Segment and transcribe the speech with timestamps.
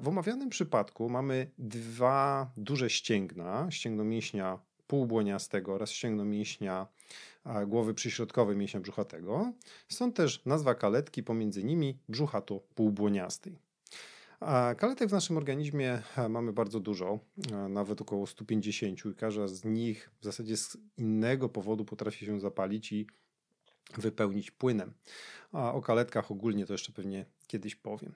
[0.00, 4.58] W omawianym przypadku mamy dwa duże ścięgna, ścięgno mięśnia
[4.92, 6.86] półbłoniastego oraz ścięgno mięśnia
[7.66, 9.52] głowy przyśrodkowej mięśnia brzuchatego.
[9.88, 13.58] Stąd też nazwa kaletki pomiędzy nimi brzuchato-półbłoniastej.
[14.40, 17.18] A kaletek w naszym organizmie mamy bardzo dużo,
[17.68, 22.92] nawet około 150 i każda z nich w zasadzie z innego powodu potrafi się zapalić
[22.92, 23.06] i
[24.00, 24.92] wypełnić płynem.
[25.52, 28.12] A o kaletkach ogólnie to jeszcze pewnie kiedyś powiem.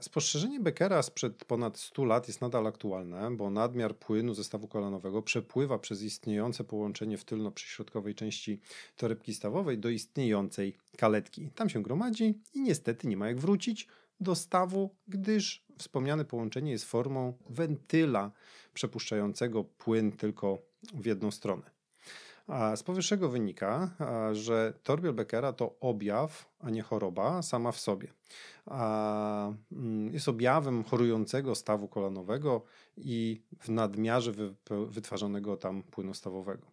[0.00, 5.78] Spostrzeżenie Beckera sprzed ponad 100 lat jest nadal aktualne, bo nadmiar płynu zestawu kolanowego przepływa
[5.78, 8.60] przez istniejące połączenie w tylno-przyśrodkowej części
[8.96, 11.50] torebki stawowej do istniejącej kaletki.
[11.54, 13.88] Tam się gromadzi i niestety nie ma jak wrócić
[14.20, 18.32] do stawu, gdyż wspomniane połączenie jest formą wentyla
[18.74, 20.58] przepuszczającego płyn tylko
[20.94, 21.73] w jedną stronę.
[22.76, 23.90] Z powyższego wynika,
[24.32, 28.08] że torbiel Beckera to objaw, a nie choroba sama w sobie.
[29.72, 32.62] Mm, jest objawem chorującego stawu kolanowego
[32.96, 34.32] i w nadmiarze
[34.88, 36.66] wytwarzanego tam płynu stawowego.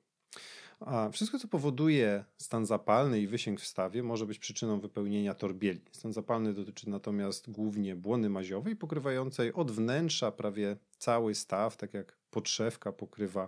[1.11, 5.81] Wszystko, co powoduje stan zapalny i wysięg w stawie, może być przyczyną wypełnienia torbieli.
[5.91, 12.17] Stan zapalny dotyczy natomiast głównie błony maziowej, pokrywającej od wnętrza prawie cały staw, tak jak
[12.31, 13.47] podszewka pokrywa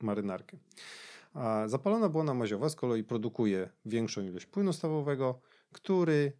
[0.00, 0.56] marynarkę.
[1.34, 5.40] A zapalona błona maziowa z kolei produkuje większą ilość płynu stawowego,
[5.72, 6.32] który,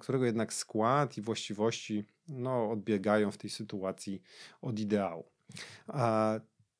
[0.00, 4.22] którego jednak skład i właściwości no, odbiegają w tej sytuacji
[4.62, 5.24] od ideału.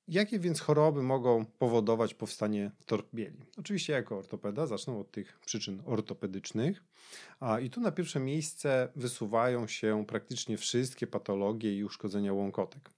[0.09, 3.47] Jakie więc choroby mogą powodować powstanie torbieli?
[3.59, 6.85] Oczywiście jako ortopeda zacznę od tych przyczyn ortopedycznych.
[7.63, 12.91] I tu na pierwsze miejsce wysuwają się praktycznie wszystkie patologie i uszkodzenia łąkotek.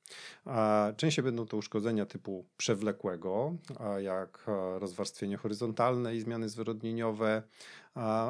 [0.97, 3.57] Częściej będą to uszkodzenia typu przewlekłego,
[3.99, 4.47] jak
[4.79, 7.43] rozwarstwienie horyzontalne i zmiany zwyrodnieniowe,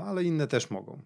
[0.04, 1.02] ale inne też mogą.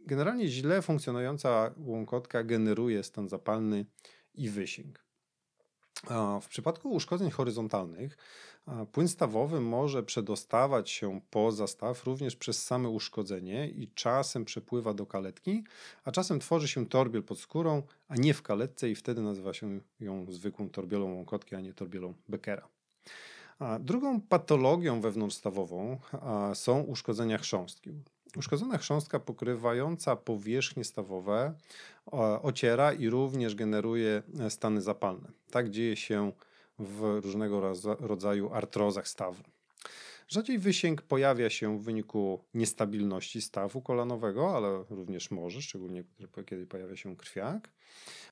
[0.00, 3.86] Generalnie źle funkcjonująca łąkotka generuje stan zapalny
[4.34, 5.04] i wysięg.
[6.40, 8.16] W przypadku uszkodzeń horyzontalnych
[8.92, 15.06] płyn stawowy może przedostawać się poza staw również przez same uszkodzenie i czasem przepływa do
[15.06, 15.64] kaletki,
[16.04, 19.80] a czasem tworzy się torbiel pod skórą, a nie w kaletce i wtedy nazywa się
[20.00, 22.68] ją zwykłą torbielą łąkotki, a nie torbielą Beckera.
[23.80, 25.98] Drugą patologią wewnątrzstawową
[26.54, 27.90] są uszkodzenia chrząstki.
[28.36, 31.54] Uszkodzona chrząstka pokrywająca powierzchnie stawowe
[32.42, 35.28] ociera i również generuje e, stany zapalne.
[35.50, 36.32] Tak dzieje się
[36.78, 39.42] w różnego rodzaju artrozach stawu.
[40.32, 46.04] Rzadziej wysięg pojawia się w wyniku niestabilności stawu kolanowego, ale również może, szczególnie
[46.46, 47.70] kiedy pojawia się krwiak.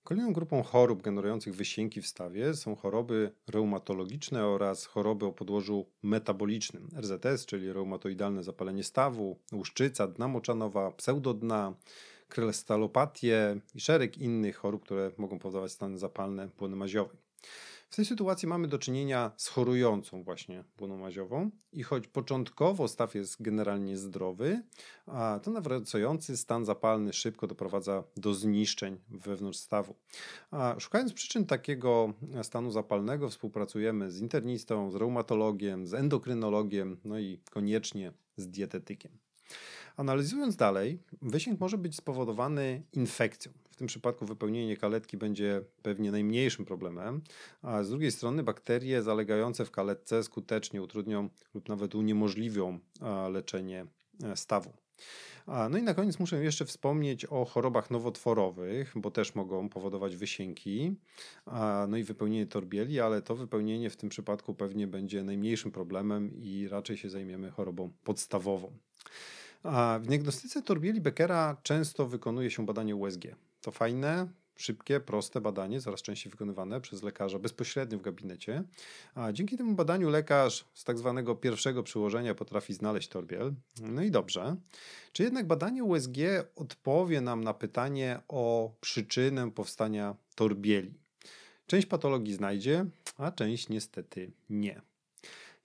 [0.04, 6.88] Kolejną grupą chorób generujących wysięki w stawie są choroby reumatologiczne oraz choroby o podłożu metabolicznym.
[7.00, 11.74] RZS, czyli reumatoidalne zapalenie stawu, łuszczyca, dna moczanowa, pseudodna,
[12.28, 17.16] krystalopatie i szereg innych chorób, które mogą powodować stany zapalne błony maziowej.
[17.90, 23.14] W tej sytuacji mamy do czynienia z chorującą właśnie błoną maziową i choć początkowo staw
[23.14, 24.62] jest generalnie zdrowy,
[25.06, 29.94] a to nawracający stan zapalny szybko doprowadza do zniszczeń wewnątrz stawu.
[30.50, 37.40] A szukając przyczyn takiego stanu zapalnego współpracujemy z internistą, z reumatologiem, z endokrynologiem, no i
[37.50, 39.12] koniecznie z dietetykiem.
[39.96, 47.22] Analizując dalej, wysięg może być spowodowany infekcją tym przypadku wypełnienie kaletki będzie pewnie najmniejszym problemem,
[47.62, 52.78] a z drugiej strony bakterie zalegające w kaletce skutecznie utrudnią lub nawet uniemożliwią
[53.32, 53.86] leczenie
[54.22, 54.72] e, stawu.
[55.70, 60.96] No i na koniec muszę jeszcze wspomnieć o chorobach nowotworowych, bo też mogą powodować wysięki,
[61.88, 66.68] no i wypełnienie torbieli, ale to wypełnienie w tym przypadku pewnie będzie najmniejszym problemem i
[66.68, 68.72] raczej się zajmiemy chorobą podstawową.
[70.00, 73.24] W diagnostyce torbieli Beckera często wykonuje się badanie USG.
[73.60, 78.64] To fajne, szybkie, proste badanie, coraz częściej wykonywane przez lekarza bezpośrednio w gabinecie.
[79.14, 83.54] A dzięki temu badaniu lekarz z tak zwanego pierwszego przyłożenia potrafi znaleźć torbiel.
[83.80, 84.56] No i dobrze.
[85.12, 86.16] Czy jednak badanie USG
[86.56, 90.94] odpowie nam na pytanie o przyczynę powstania torbieli?
[91.66, 92.86] Część patologii znajdzie,
[93.16, 94.89] a część niestety nie.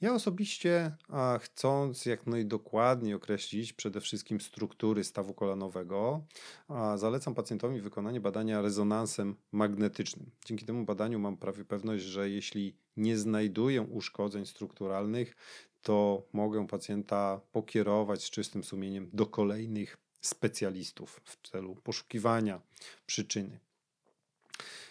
[0.02, 6.26] Ja osobiście, a chcąc jak najdokładniej określić przede wszystkim struktury stawu kolanowego,
[6.68, 10.32] a zalecam pacjentowi wykonanie badania rezonansem magnetycznym.
[10.46, 15.36] Dzięki temu badaniu mam prawie pewność, że jeśli nie znajduję uszkodzeń strukturalnych,
[15.82, 22.62] to mogę pacjenta pokierować z czystym sumieniem do kolejnych specjalistów w celu poszukiwania
[23.06, 23.60] przyczyny.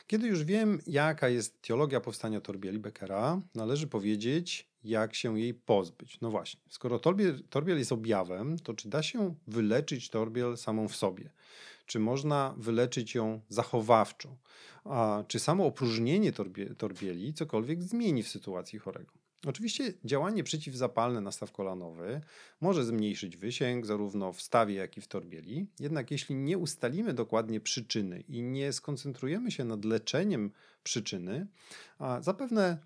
[0.06, 6.21] Kiedy już wiem, jaka jest teologia powstania torbieli Beckera, należy powiedzieć, jak się jej pozbyć.
[6.21, 10.97] No właśnie, skoro torbiel, torbiel jest objawem, to czy da się wyleczyć torbiel samą w
[10.97, 11.31] sobie?
[11.87, 14.37] Czy można wyleczyć ją zachowawczo?
[14.85, 19.24] A czy samo opróżnienie torbie, torbieli cokolwiek zmieni w sytuacji chorego?
[19.46, 22.20] Oczywiście działanie przeciwzapalne na staw kolanowy
[22.61, 25.67] może zmniejszyć wysięg zarówno w stawie, jak i w torbieli.
[25.81, 30.50] Jednak jeśli nie ustalimy dokładnie przyczyny i nie skoncentrujemy się nad leczeniem
[30.82, 31.46] przyczyny,
[32.20, 32.79] zapewne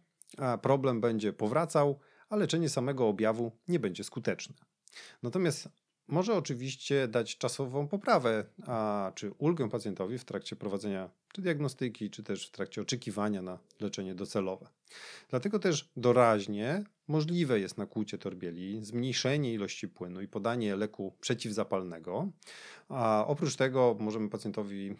[0.62, 4.54] problem będzie powracał, a leczenie samego objawu nie będzie skuteczne.
[5.22, 5.68] Natomiast
[6.08, 12.22] może oczywiście dać czasową poprawę, a, czy ulgę pacjentowi w trakcie prowadzenia czy diagnostyki, czy
[12.22, 14.68] też w trakcie oczekiwania na leczenie docelowe.
[15.30, 22.28] Dlatego też doraźnie możliwe jest nakłucie torbieli, zmniejszenie ilości płynu i podanie leku przeciwzapalnego.
[22.88, 24.94] A oprócz tego możemy pacjentowi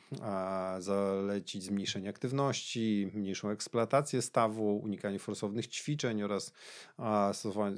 [0.79, 6.53] zalecić zmniejszenie aktywności, mniejszą eksploatację stawu, unikanie forsownych ćwiczeń oraz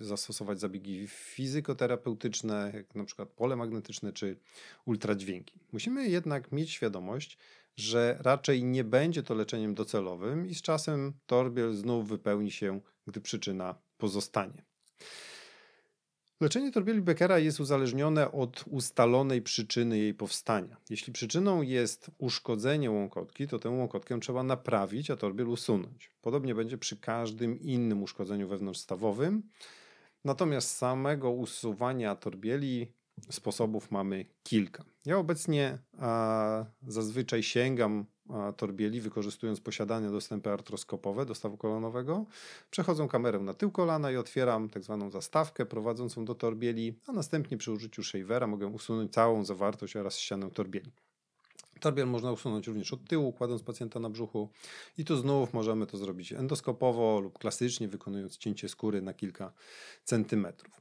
[0.01, 4.37] zastosować zabiegi fizykoterapeutyczne, jak na przykład pole magnetyczne czy
[4.85, 5.59] ultradźwięki.
[5.73, 7.39] Musimy jednak mieć świadomość,
[7.81, 13.21] że raczej nie będzie to leczeniem docelowym i z czasem torbiel znów wypełni się, gdy
[13.21, 14.65] przyczyna pozostanie.
[16.41, 20.77] Leczenie torbieli Beckera jest uzależnione od ustalonej przyczyny jej powstania.
[20.91, 26.11] Jeśli przyczyną jest uszkodzenie łąkotki, to tę łąkotkę trzeba naprawić, a torbiel usunąć.
[26.21, 29.43] Podobnie będzie przy każdym innym uszkodzeniu wewnątrzstawowym.
[30.25, 32.93] Natomiast samego usuwania torbieli
[33.31, 34.85] sposobów mamy kilka.
[35.07, 35.79] Ja obecnie
[36.87, 38.05] zazwyczaj sięgam
[38.57, 42.27] torbieli, wykorzystując posiadane dostępy artroskopowe do stawu kolanowego.
[42.71, 47.57] Przechodzę kamerę na tył kolana i otwieram tak zwaną zastawkę prowadzącą do torbieli, a następnie
[47.57, 50.93] przy użyciu shavera mogę usunąć całą zawartość oraz ścianę torbieli.
[51.81, 54.49] Torbiel można usunąć również od tyłu, kładąc pacjenta na brzuchu
[54.99, 59.53] i tu znów możemy to zrobić endoskopowo lub klasycznie, wykonując cięcie skóry na kilka
[60.05, 60.80] centymetrów.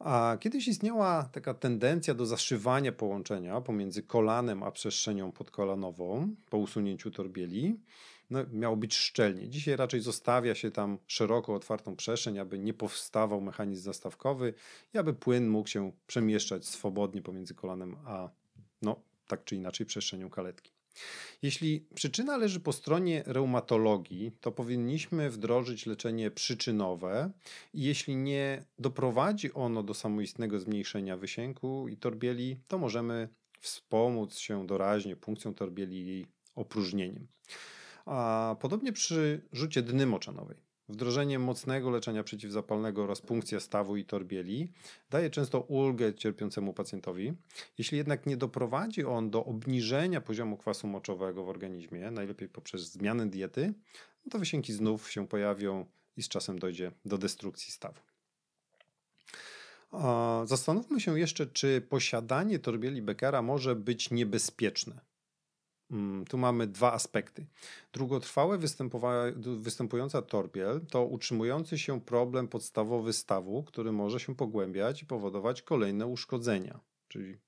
[0.00, 7.10] A kiedyś istniała taka tendencja do zaszywania połączenia pomiędzy kolanem a przestrzenią podkolanową po usunięciu
[7.10, 7.80] torbieli.
[8.30, 9.48] No, miało być szczelnie.
[9.48, 14.54] Dzisiaj raczej zostawia się tam szeroko otwartą przestrzeń, aby nie powstawał mechanizm zastawkowy
[14.94, 18.28] i aby płyn mógł się przemieszczać swobodnie pomiędzy kolanem a
[18.82, 20.79] no, tak czy inaczej przestrzenią kaletki.
[21.42, 27.30] Jeśli przyczyna leży po stronie reumatologii, to powinniśmy wdrożyć leczenie przyczynowe
[27.74, 33.28] i jeśli nie doprowadzi ono do samoistnego zmniejszenia wysięku i torbieli, to możemy
[33.60, 37.26] wspomóc się doraźnie punkcją torbieli i jej opróżnieniem.
[38.06, 40.69] A podobnie przy rzucie dny moczanowej.
[40.90, 44.72] Wdrożenie mocnego leczenia przeciwzapalnego oraz punkcja stawu i torbieli
[45.10, 47.32] daje często ulgę cierpiącemu pacjentowi.
[47.78, 53.30] Jeśli jednak nie doprowadzi on do obniżenia poziomu kwasu moczowego w organizmie, najlepiej poprzez zmianę
[53.30, 53.74] diety,
[54.24, 58.00] no to wysięki znów się pojawią i z czasem dojdzie do destrukcji stawu.
[60.44, 65.09] Zastanówmy się jeszcze, czy posiadanie torbieli Beckera może być niebezpieczne.
[65.90, 67.46] Mm, tu mamy dwa aspekty.
[67.92, 68.58] Długotrwałe
[69.58, 76.06] występująca torbiel to utrzymujący się problem podstawowy stawu, który może się pogłębiać i powodować kolejne
[76.06, 76.80] uszkodzenia.
[77.08, 77.38] Czyli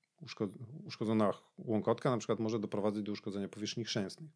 [0.85, 4.29] uszkodzona łąkotka na przykład może doprowadzić do uszkodzenia powierzchni chrzęsnych.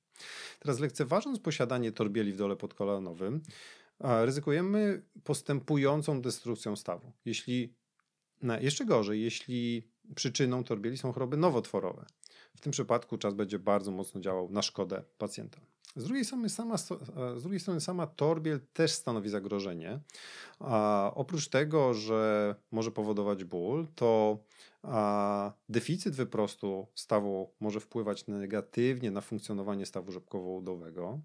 [0.60, 3.42] Teraz lekceważąc posiadanie torbieli w dole podkolanowym,
[4.00, 7.12] ryzykujemy postępującą destrukcją stawu.
[7.26, 7.74] Jeśli,
[8.60, 12.06] jeszcze gorzej, jeśli przyczyną torbieli są choroby nowotworowe.
[12.58, 15.60] W tym przypadku czas będzie bardzo mocno działał na szkodę pacjenta.
[15.96, 16.78] Z drugiej strony sama,
[17.38, 20.00] z drugiej strony sama torbiel też stanowi zagrożenie.
[20.60, 24.38] A oprócz tego, że może powodować ból, to
[24.84, 31.20] a deficyt wyprostu stawu może wpływać negatywnie na funkcjonowanie stawu rzepkowo-udowego.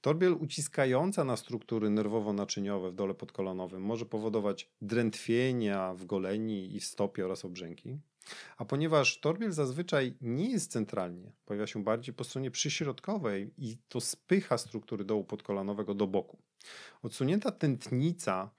[0.00, 6.84] Torbiel uciskająca na struktury nerwowo-naczyniowe w dole podkolonowym może powodować drętwienia w goleni i w
[6.84, 7.98] stopie oraz obrzęki.
[8.56, 14.00] A ponieważ torbiel zazwyczaj nie jest centralnie, pojawia się bardziej po stronie przyśrodkowej i to
[14.00, 16.38] spycha struktury dołu podkolanowego do boku.
[17.02, 18.50] Odsunięta tętnica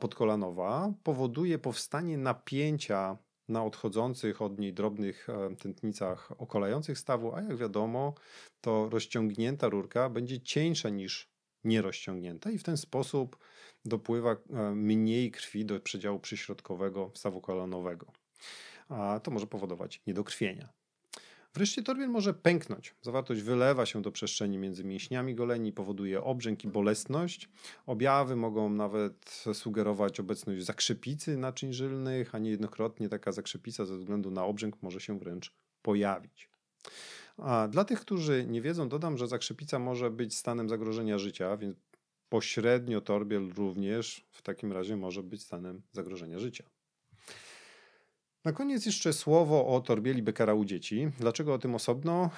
[0.00, 3.18] podkolanowa powoduje powstanie napięcia
[3.48, 8.14] na odchodzących od niej drobnych e, tętnicach okolających stawu, a jak wiadomo,
[8.60, 11.30] to rozciągnięta rurka będzie cieńsza niż
[11.64, 13.38] nierozciągnięta i w ten sposób
[13.84, 18.12] dopływa e, mniej krwi do przedziału przyśrodkowego stawu kolanowego.
[18.88, 20.68] A to może powodować niedokrwienia.
[21.56, 22.94] Wreszcie torbiel może pęknąć.
[23.02, 27.48] Zawartość wylewa się do przestrzeni między mięśniami goleni, powoduje obrzęk i bolesność.
[27.86, 34.44] Objawy mogą nawet sugerować obecność zakrzepicy naczyń żylnych, a niejednokrotnie taka zakrzepica ze względu na
[34.44, 36.48] obrzęk może się wręcz pojawić.
[37.36, 41.76] A dla tych, którzy nie wiedzą, dodam, że zakrzepica może być stanem zagrożenia życia, więc
[42.28, 46.64] pośrednio torbiel również w takim razie może być stanem zagrożenia życia.
[48.46, 51.10] Na koniec jeszcze słowo o torbieli Beckera u dzieci.
[51.20, 52.30] Dlaczego o tym osobno?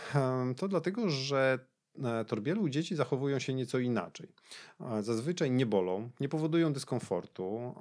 [0.57, 1.59] To dlatego, że
[2.05, 4.29] e, torbiele u dzieci zachowują się nieco inaczej.
[4.81, 7.75] E, zazwyczaj nie bolą, nie powodują dyskomfortu,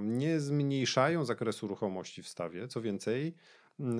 [0.00, 2.68] nie zmniejszają zakresu ruchomości w stawie.
[2.68, 3.34] Co więcej,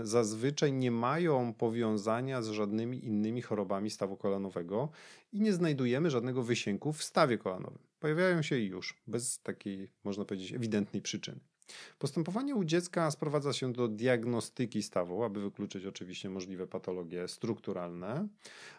[0.03, 4.89] zazwyczaj nie mają powiązania z żadnymi innymi chorobami stawu kolanowego
[5.33, 7.83] i nie znajdujemy żadnego wysięku w stawie kolanowym.
[8.01, 11.52] Pojawiają się już bez takiej, można powiedzieć, ewidentnej przyczyny.
[11.99, 18.29] Postępowanie u dziecka sprowadza się do diagnostyki stawu, aby wykluczyć oczywiście możliwe patologie strukturalne.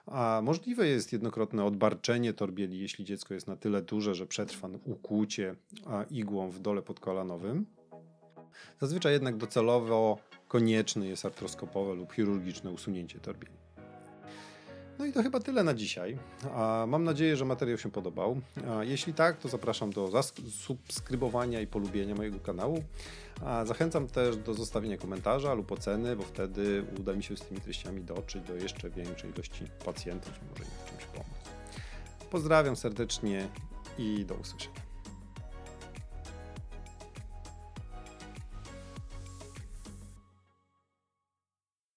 [0.05, 5.55] A możliwe jest jednokrotne odbarczenie torbieli, jeśli dziecko jest na tyle duże, że przetrwa ukłucie
[6.11, 7.65] igłą w dole podkolanowym.
[8.81, 13.62] Zazwyczaj jednak docelowo konieczne jest artroskopowe lub chirurgiczne usunięcie torbieli.
[15.03, 16.17] No i to chyba tyle na dzisiaj.
[16.87, 18.41] Mam nadzieję, że materiał się podobał.
[18.81, 22.83] Jeśli tak, to zapraszam do subskrybowania i polubienia mojego kanału.
[23.65, 28.01] Zachęcam też do zostawienia komentarza lub oceny, bo wtedy uda mi się z tymi treściami
[28.01, 31.49] dotrzeć do jeszcze większej ilości pacjentów może im w czymś pomóc.
[32.31, 33.47] Pozdrawiam serdecznie
[33.97, 34.82] i do usłyszenia.